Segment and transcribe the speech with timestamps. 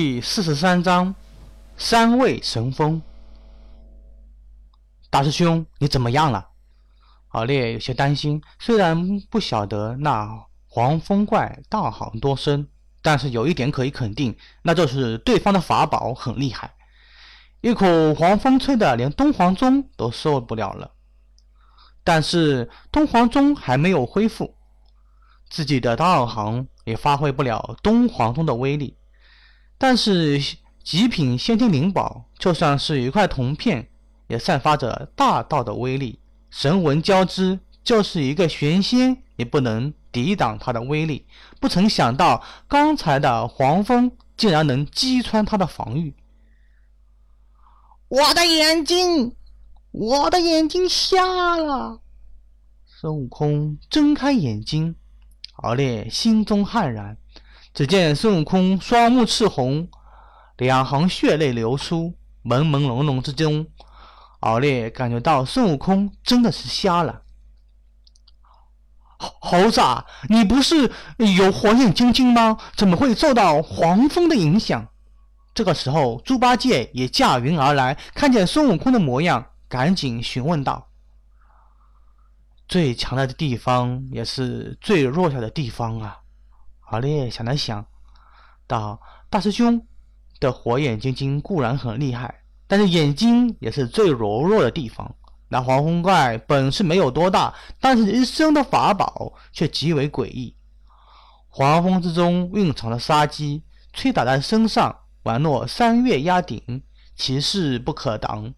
[0.00, 1.12] 第四十三章，
[1.76, 3.02] 三位神风。
[5.10, 6.50] 大师兄，你怎么样了？
[7.30, 8.40] 敖烈有些担心。
[8.60, 12.68] 虽然不晓得那黄风怪道行多深，
[13.02, 16.76] 但是有一点可以肯定，那就是对方的法宝很厉害。
[17.60, 20.92] 一口黄风吹的连东皇钟都受不了了。
[22.04, 24.54] 但是东皇钟还没有恢复，
[25.50, 28.96] 自己的道行也发挥不了东皇钟的威力。
[29.78, 30.40] 但是
[30.82, 33.88] 极品先天灵宝，就算是一块铜片，
[34.26, 36.18] 也散发着大道的威力，
[36.50, 41.26] 神纹交织，就是一个玄仙也不能抵挡它的威力。
[41.60, 46.14] 不曾想到刚才的黄蜂竟然能击穿他的防御。
[48.08, 49.36] 我的眼睛，
[49.92, 52.00] 我的眼睛瞎了！
[52.86, 54.96] 孙悟空睁开眼睛，
[55.56, 57.16] 敖烈心中骇然。
[57.78, 59.88] 只见孙悟空双目赤红，
[60.56, 63.68] 两行血泪流出，朦朦胧胧之中，
[64.40, 67.22] 敖烈感觉到孙悟空真的是瞎了。
[69.18, 69.80] 猴子，
[70.28, 70.90] 你不是
[71.36, 72.58] 有火眼金睛吗？
[72.74, 74.88] 怎么会受到黄风的影响？
[75.54, 80.88] 这个时候，猪八戒也驾云而来，看见孙悟空的模样，赶紧询问道
[82.66, 86.18] ：“最强大的地方，也是最弱小的地方啊！”
[86.90, 87.84] 敖烈想了想，
[88.66, 89.86] 道：“大师兄
[90.40, 95.14] 的火眼金睛固然很厉害，但是眼睛也是最柔弱的地方。
[95.50, 100.56] 那黄风怪本事没有多大，但是一身的法宝却极为诡异。
[101.48, 106.82] 黄风之中蕴藏的杀机，吹打在身上，宛若三月压顶，
[107.16, 108.54] 其势不可挡。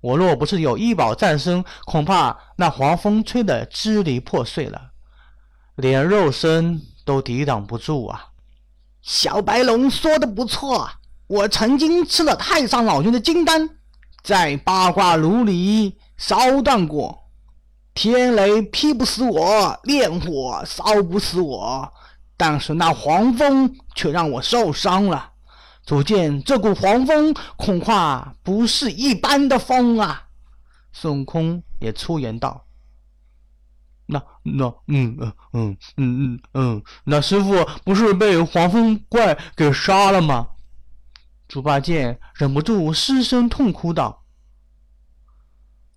[0.00, 4.92] 我若不是有医宝在身，恐怕那黄风吹得支离破碎了，
[5.74, 8.26] 连肉身。”都抵挡不住啊！
[9.00, 10.90] 小白龙说的不错，
[11.28, 13.70] 我曾经吃了太上老君的金丹，
[14.24, 17.30] 在八卦炉里烧断过，
[17.94, 21.92] 天雷劈不死我，炼火烧不死我，
[22.36, 25.30] 但是那黄风却让我受伤了。
[25.84, 30.24] 足见这股黄风恐怕不是一般的风啊！
[30.92, 32.65] 孙悟空也出言道。
[34.06, 37.52] 那那嗯嗯嗯嗯嗯嗯，那师傅
[37.84, 40.46] 不是被黄风怪给杀了吗？
[41.48, 44.22] 猪八戒忍不住失声痛哭道：“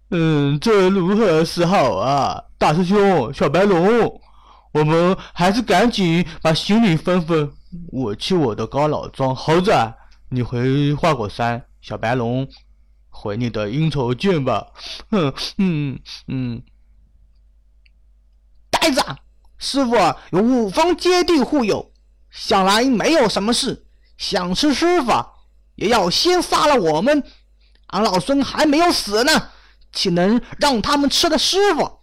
[0.09, 2.44] 嗯，这如何是好啊？
[2.58, 4.22] 大师兄，小白龙，
[4.74, 7.52] 我们还是赶紧把行李分分，
[7.91, 9.36] 我去我的高老庄。
[9.36, 9.72] 猴子，
[10.30, 12.47] 你回花果山，小白龙，
[13.09, 14.66] 回你的阴愁涧吧。
[15.12, 16.64] 嗯嗯嗯。”
[18.79, 19.03] 呆子，
[19.57, 19.95] 师傅
[20.31, 21.91] 有五方揭谛护佑，
[22.31, 23.85] 想来没有什么事。
[24.17, 25.12] 想吃师傅，
[25.75, 27.23] 也要先杀了我们。
[27.88, 29.50] 俺老孙还没有死呢，
[29.94, 32.00] 岂能让他们吃了师傅？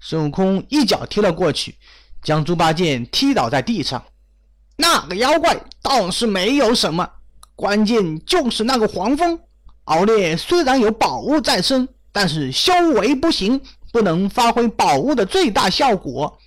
[0.00, 1.76] 孙悟空一脚踢了过去，
[2.22, 4.02] 将猪八戒踢倒在地上。
[4.76, 7.08] 那个妖怪倒是没有什么，
[7.54, 9.38] 关键就是那个黄蜂。
[9.84, 13.60] 敖烈虽然有宝物在身，但是修为不行。
[13.92, 16.38] 不能发挥宝物的最大效果。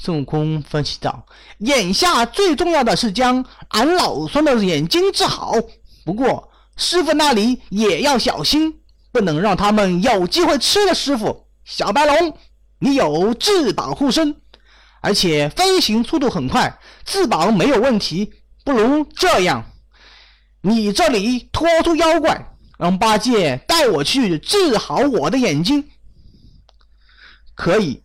[0.00, 1.26] 孙悟空分析道
[1.58, 5.54] ：“眼下最重要的是将俺老孙的眼睛治好。
[6.04, 11.48] 不过师傅那里也要小心，不能让他们有机会吃了师傅。
[11.64, 12.38] 小白龙，
[12.78, 14.36] 你有至宝护身，
[15.00, 18.32] 而且飞行速度很快，自保没有问题。
[18.64, 19.64] 不如这样，
[20.60, 25.90] 你这里拖出妖怪，让八戒带我去治好我的眼睛。”
[27.58, 28.04] 可以，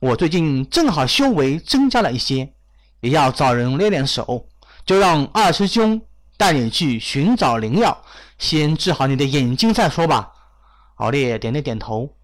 [0.00, 2.52] 我最近正好修为增加了一些，
[2.98, 4.48] 也要找人练练手，
[4.84, 6.02] 就让二师兄
[6.36, 8.02] 带你去寻找灵药，
[8.36, 10.32] 先治好你的眼睛再说吧。
[10.96, 12.16] 敖烈点了点头。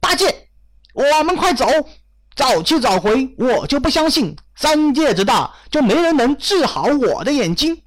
[0.00, 0.48] 八戒，
[0.94, 1.64] 我们快走，
[2.34, 7.80] 早去早回，我就不相信三界之大就没人能治好我的眼睛。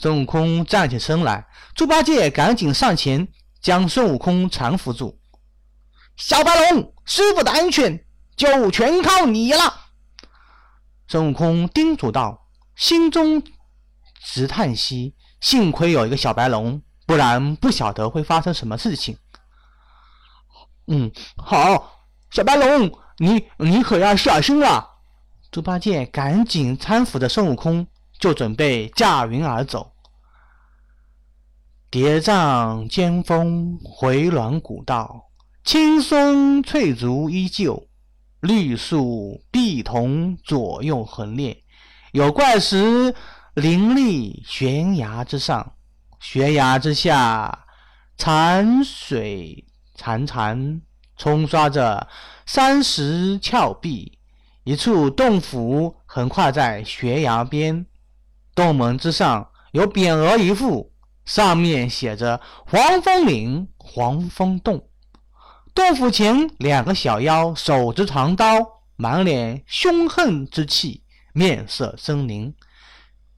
[0.00, 1.46] 孙悟空站起身来，
[1.76, 3.28] 猪八戒赶紧上前
[3.60, 5.17] 将孙悟空搀扶住。
[6.18, 8.04] 小白龙，师傅的安全
[8.36, 9.86] 就全靠你了。”
[11.08, 13.42] 孙悟空叮嘱道，心中
[14.20, 19.16] 直叹息：幸亏有一个小白龙，不然不晓得会发生什么事情。
[20.88, 24.96] 嗯，好，小白龙，你你可要小心了。
[25.50, 27.86] 猪八戒赶紧搀扶着孙悟空，
[28.18, 29.94] 就准备驾云而走。
[31.90, 35.27] 叠嶂尖峰回峦古道。
[35.68, 37.90] 青松翠竹依旧，
[38.40, 41.62] 绿树碧桐左右横列。
[42.12, 43.14] 有怪石
[43.52, 45.74] 林立悬崖之上，
[46.20, 47.66] 悬崖之下，
[48.16, 50.80] 潺水潺潺，
[51.18, 52.08] 冲刷着
[52.46, 54.18] 山石峭壁。
[54.64, 57.84] 一处洞府横跨在悬崖边，
[58.54, 60.94] 洞门之上有匾额一副，
[61.26, 64.82] 上面写着“黄风岭黄风洞”。
[65.78, 68.46] 洞府前，两个小妖手执长刀，
[68.96, 72.52] 满脸凶狠之气，面色狰狞。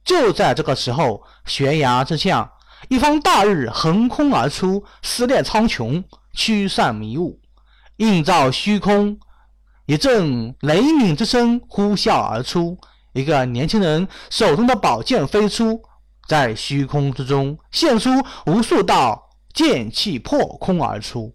[0.02, 2.50] 就在这个时候，悬崖之下，
[2.88, 6.02] 一方大日横空而出，撕裂苍穹，
[6.32, 7.38] 驱散迷雾，
[7.98, 9.18] 映照虚空。
[9.84, 12.78] 一阵雷鸣之声呼啸而出，
[13.12, 15.82] 一个年轻人手中的宝剑飞出，
[16.26, 18.10] 在虚空之中现出
[18.46, 21.34] 无数道剑气破空而出，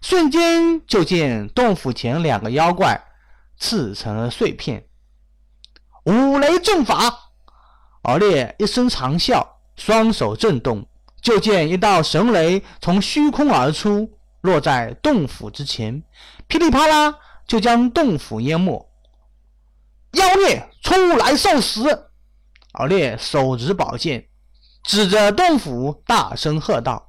[0.00, 3.04] 瞬间就见洞府前两个妖怪
[3.58, 4.86] 刺成了碎片。
[6.04, 7.30] 五雷阵法，
[8.02, 9.46] 敖烈一声长啸，
[9.76, 10.86] 双手震动，
[11.20, 16.02] 就见一道神雷从虚空而出，落在洞府之前，
[16.46, 17.18] 噼里啪啦。
[17.48, 18.90] 就将洞府淹没。
[20.12, 22.10] 妖孽出来受死！
[22.72, 24.28] 敖烈手执宝剑，
[24.82, 27.07] 指着洞府大声喝道：“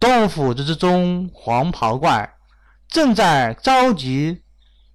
[0.00, 2.34] 洞府之中，黄袍怪
[2.88, 4.42] 正在召集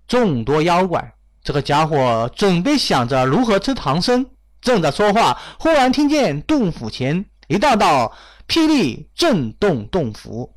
[0.08, 1.16] 众多妖怪。
[1.44, 4.26] 这个家伙准备想着如何吃唐僧，
[4.60, 8.12] 正在说话，忽然听见洞府前一道道
[8.48, 10.56] 霹雳震动洞府。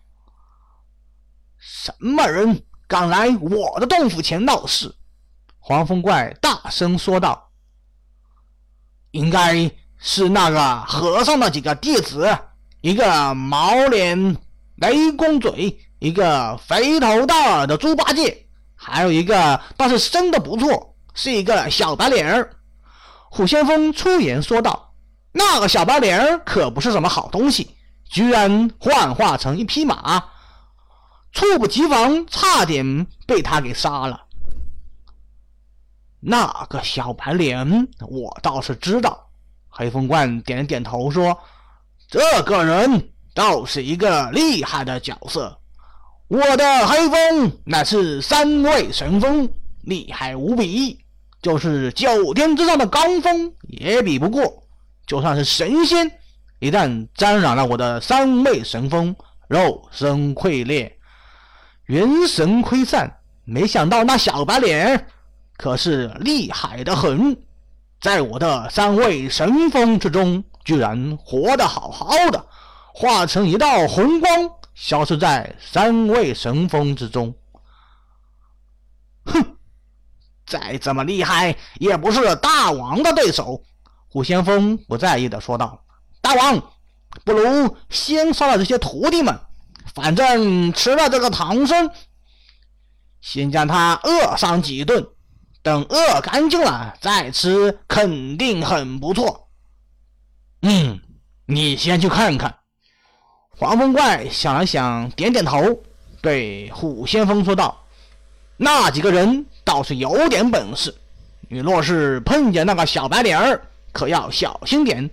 [1.59, 4.97] 什么人？”敢来我的洞府前闹事！
[5.59, 7.51] 黄风怪大声说道
[9.13, 12.27] ：“应该是那个和尚的几个弟子，
[12.89, 14.39] 一个毛脸
[14.77, 22.51] 雷公嘴，一个肥头大耳的猪八戒，还有一个倒是生的不错，是一个小白脸儿。”
[23.31, 24.95] 虎先锋出言说道
[25.33, 27.77] ：“那个小白脸儿可不是什么好东西，
[28.09, 30.25] 居然幻化成一匹马。”
[31.31, 34.23] 猝不及防，差点被他给杀了。
[36.21, 39.29] 那个小白脸，我倒是知道。
[39.69, 41.39] 黑风怪点了点头，说
[42.11, 45.59] ：“这个人倒是一个厉害的角色。
[46.29, 49.47] 我的黑风乃是三位神风，
[49.83, 50.99] 厉害无比，
[51.43, 54.63] 就是九天之上的罡风也比不过。
[55.07, 56.11] 就算是神仙，
[56.61, 59.15] 一旦沾染了我的三位神风，
[59.47, 60.99] 肉身溃裂。”
[61.85, 65.09] 元神溃散，没想到那小白脸
[65.59, 67.37] 可是厉害的很，
[68.01, 72.47] 在我的三位神风之中，居然活得好好的，
[72.93, 77.35] 化成一道红光，消失在三位神风之中。
[79.25, 79.57] 哼，
[80.47, 83.63] 再怎么厉害，也不是大王的对手。
[84.11, 85.83] 虎先锋不在意的说道
[86.21, 86.63] ：“大王，
[87.25, 89.41] 不如先杀了这些徒弟们。”
[89.95, 91.91] 反正吃了这个唐僧，
[93.23, 95.03] 先将他饿上几顿，
[95.63, 99.48] 等饿干净了再吃，肯定很不错。
[100.63, 101.01] 嗯，
[101.47, 102.55] 你先去看看。
[103.51, 105.81] 黄风怪想了想，点点头，
[106.21, 107.85] 对虎先锋说道
[108.57, 110.95] ：“那几个人倒是有点本事，
[111.49, 113.61] 你若是碰见那个小白脸儿，
[113.93, 115.09] 可要小心点。”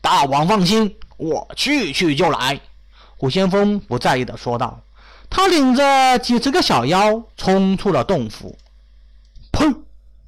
[0.00, 2.60] 大王放心，我去去就来。
[3.16, 4.80] 虎先锋不在意的说道
[5.28, 8.56] ：“他领着几十个小妖冲出了洞府。
[9.50, 9.76] 砰！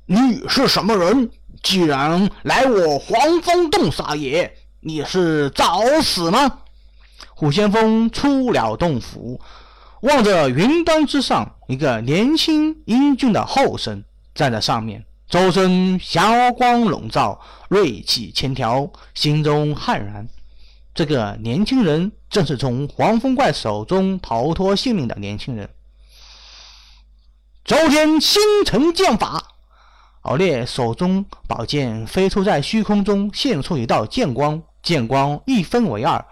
[0.06, 1.30] 你是什么人？
[1.62, 6.60] 既然来我黄风洞撒野，你是找死吗？”
[7.34, 9.40] 虎先锋出了洞府，
[10.02, 14.02] 望着云端之上一个年轻英俊的后生
[14.34, 20.28] 站在上面，周身霞光笼罩，锐气千条，心中骇然。
[20.94, 25.70] 这个年轻人正是从黄风怪手中逃脱性命的年轻人。
[27.64, 29.49] 周天星辰剑法，
[30.22, 36.24] 敖烈手中宝剑飞出，在虚空中现出一道剑光，剑光一分为二，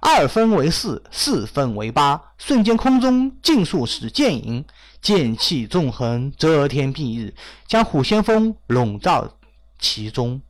[0.00, 4.64] 二分为四，四分为八，瞬间空中尽数是剑影，
[5.00, 7.34] 剑气纵横，遮天蔽日，
[7.68, 9.28] 将虎先锋笼罩
[9.78, 10.42] 其中。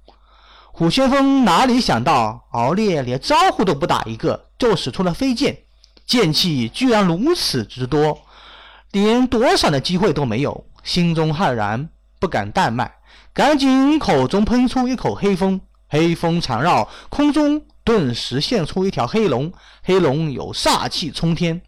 [0.72, 5.64] 虎先锋哪里想到，敖烈连招呼都不打一个，就使出了飞剑，
[6.06, 8.22] 剑气居然如此之多，
[8.90, 12.92] 连躲闪的机会都没有，心中骇然，不敢怠慢，
[13.32, 19.50] 赶紧口中喷出一口黑风，黑风缠绕空中，顿时现出一条黑龙，
[19.82, 21.62] 黑龙有煞气冲天，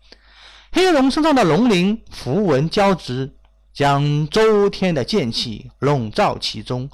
[0.70, 3.34] 黑龙身上的龙鳞符文交织，
[3.72, 6.88] 将周天的剑气笼罩其中。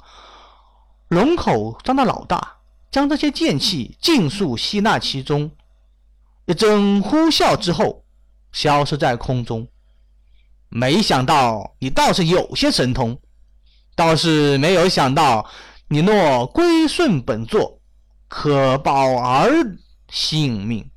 [1.09, 5.51] 龙口张得老大，将这些剑气尽数吸纳其中，
[6.45, 8.05] 一阵呼啸之后，
[8.53, 9.67] 消失在空中。
[10.69, 13.19] 没想到你倒是有些神通，
[13.99, 15.45] 倒是没有想到
[15.89, 17.81] 你若归顺本座，
[18.29, 19.51] 可保儿
[20.07, 20.89] 性命。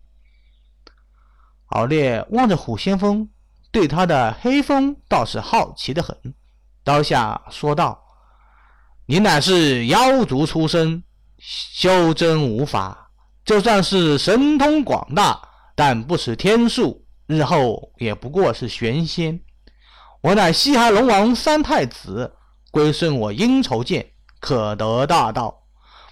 [1.71, 3.29] 敖烈望着虎先锋，
[3.73, 6.17] 对他的黑风倒是好奇的很，
[6.85, 8.01] 刀下说道
[9.07, 11.03] ：“你乃是妖族出身，
[11.41, 13.11] 修真无法，
[13.45, 15.43] 就算是神通广大，
[15.75, 19.41] 但不识天数，日后也不过是玄仙。”
[20.23, 22.33] 我乃西海龙王三太子，
[22.73, 24.05] 归顺我阴仇剑，
[24.41, 25.63] 可得大道。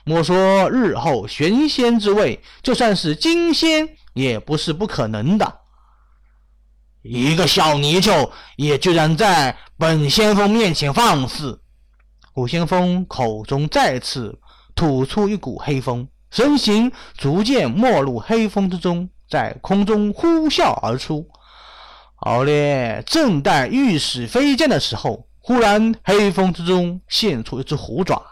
[0.05, 5.61] 莫说日后玄仙之位，就算是金仙，也不是不可能的。
[7.03, 11.63] 一个小泥鳅，也居然在本先锋面前放肆！
[12.35, 14.39] 古先锋口中再次
[14.75, 21.27] 吐出一股黑风，身形逐渐没入黑风之中，在空中呼啸而出。
[22.17, 28.23] 敖烈正待御使飞剑的时候，忽然黑风之中现出一只虎爪，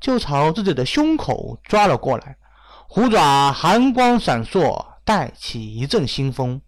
[0.00, 2.36] 就朝自己的胸口抓了过来。
[2.88, 6.60] 虎爪寒光闪烁，带起一阵腥风。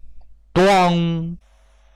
[0.53, 1.37] 咣！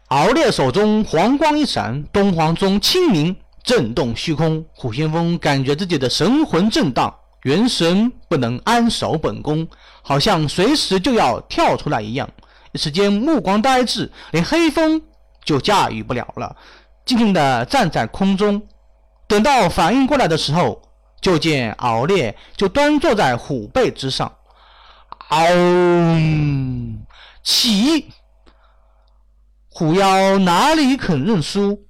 [0.07, 4.63] 敖烈手中黄光一闪，东皇钟清明，震动虚空。
[4.75, 9.67] 虎先锋感觉自己的神魂震荡，元神不能安守本宫，
[10.03, 12.29] 好像随时就要跳出来一样。
[12.73, 15.01] 一时间目光呆滞，连黑风
[15.43, 16.55] 就驾驭不了了，
[17.05, 18.67] 静静地站在空中。
[19.27, 20.81] 等到反应过来的时候，
[21.21, 24.31] 就见敖烈就端坐在虎背之上。
[25.29, 25.47] 嗷！
[27.43, 28.09] 起！
[29.69, 31.87] 虎妖哪里肯认输？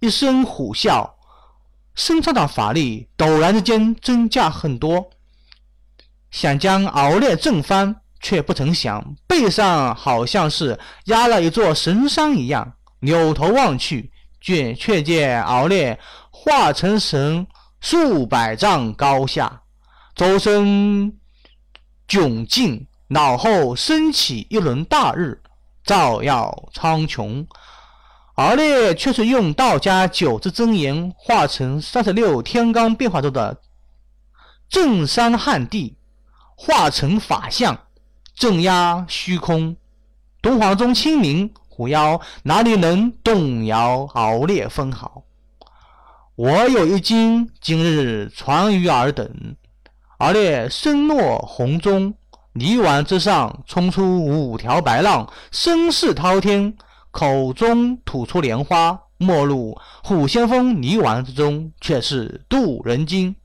[0.00, 1.10] 一声虎啸，
[1.94, 5.10] 身上的法力陡然之间增加很多，
[6.30, 8.02] 想将敖烈震翻。
[8.18, 12.72] 却不曾想，背上好像是压了一座神山一样。
[13.00, 14.10] 扭头望去，
[14.46, 15.98] 却却见敖烈
[16.30, 17.44] 化成神
[17.80, 19.62] 数百丈高下，
[20.14, 21.12] 周身
[22.06, 25.42] 窘境，脑后升起一轮大日，
[25.82, 27.44] 照耀苍穹。
[28.36, 33.60] 敖烈却是用道家九字真言化成三十六天罡变化中的
[34.68, 35.98] 镇山撼地，
[36.56, 37.76] 化成法相。
[38.36, 39.76] 镇压虚空，
[40.40, 45.24] 东皇钟清明，虎妖哪里能动摇敖烈分毫？
[46.34, 49.28] 我有一经，今日传于尔等。
[50.16, 52.14] 敖烈身落红中，
[52.54, 56.74] 泥丸之上冲出五条白浪，声势滔天，
[57.10, 63.36] 口中吐出莲花，没入虎先锋泥丸之中，却是渡人经。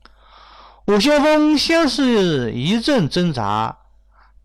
[0.86, 3.76] 虎先锋先是一阵挣扎。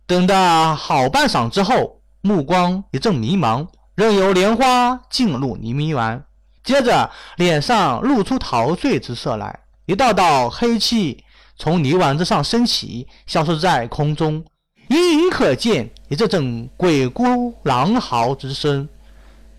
[0.06, 3.68] 等到好半晌之后，目光一阵迷茫，
[3.98, 6.24] 任由莲花进入泥迷丸，
[6.64, 11.24] 接着脸上露出陶醉之色来，一道道黑气
[11.58, 14.46] 从泥丸之上升起，消失在空中，
[14.90, 18.88] 隐隐可见一阵阵鬼哭狼嚎之声，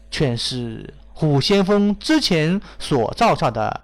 [0.09, 3.81] 全是虎先锋之前所造下的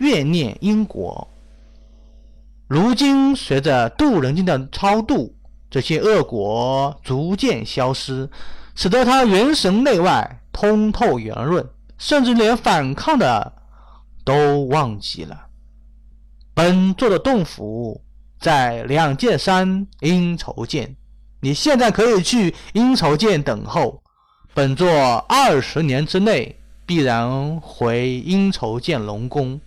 [0.00, 1.26] 怨念因果。
[2.68, 5.34] 如今随着渡人经的超度。
[5.70, 8.28] 这些恶果逐渐消失，
[8.74, 13.52] 使得他元神内外通透圆润，甚至连反抗的
[14.24, 15.46] 都忘记了。
[16.54, 18.02] 本座的洞府
[18.40, 20.96] 在两界山阴愁涧，
[21.40, 24.02] 你现在可以去阴愁涧等候。
[24.54, 24.88] 本座
[25.28, 29.58] 二十年之内必然回阴愁涧龙宫，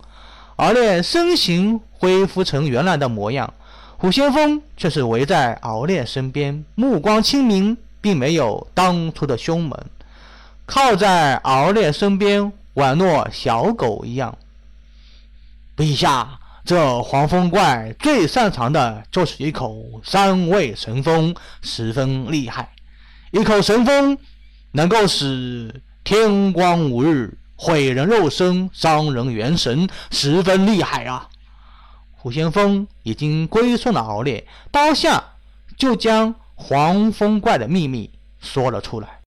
[0.56, 3.52] 而烈身形恢复成原来的模样。
[3.98, 9.76] 虎先锋却是围在敖烈身边，目光清明，并没有当初的凶猛，
[10.68, 14.38] 靠在敖烈身边，宛若小狗一样。
[15.76, 21.34] 陛下，这黄风怪最擅长的就是一口三味神风，
[21.64, 22.74] 十分厉害。
[23.32, 24.16] 一口神风
[24.74, 31.28] 能够使天光无日，毁人肉身，伤人元神，十分厉害啊！
[32.14, 35.24] 虎先锋已经归顺了敖烈，当下
[35.76, 38.10] 就将黄风怪的秘密
[38.40, 39.22] 说了出来。